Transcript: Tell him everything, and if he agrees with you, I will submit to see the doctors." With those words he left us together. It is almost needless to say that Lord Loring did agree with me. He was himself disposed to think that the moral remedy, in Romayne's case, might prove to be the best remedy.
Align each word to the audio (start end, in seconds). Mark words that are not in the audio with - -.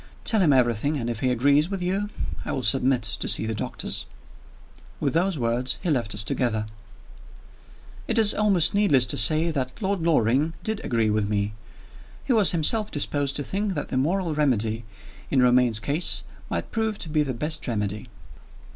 Tell 0.23 0.41
him 0.41 0.51
everything, 0.51 0.97
and 0.97 1.11
if 1.11 1.19
he 1.19 1.29
agrees 1.29 1.69
with 1.69 1.79
you, 1.79 2.09
I 2.43 2.51
will 2.53 2.63
submit 2.63 3.03
to 3.03 3.27
see 3.27 3.45
the 3.45 3.53
doctors." 3.53 4.07
With 4.99 5.13
those 5.13 5.37
words 5.37 5.77
he 5.83 5.91
left 5.91 6.15
us 6.15 6.23
together. 6.23 6.65
It 8.07 8.17
is 8.17 8.33
almost 8.33 8.73
needless 8.73 9.05
to 9.05 9.15
say 9.19 9.51
that 9.51 9.79
Lord 9.79 10.01
Loring 10.01 10.55
did 10.63 10.83
agree 10.83 11.11
with 11.11 11.29
me. 11.29 11.53
He 12.23 12.33
was 12.33 12.49
himself 12.49 12.89
disposed 12.89 13.35
to 13.35 13.43
think 13.43 13.75
that 13.75 13.89
the 13.89 13.97
moral 13.97 14.33
remedy, 14.33 14.85
in 15.29 15.39
Romayne's 15.43 15.79
case, 15.79 16.23
might 16.49 16.71
prove 16.71 16.97
to 16.97 17.07
be 17.09 17.21
the 17.21 17.35
best 17.35 17.67
remedy. 17.67 18.07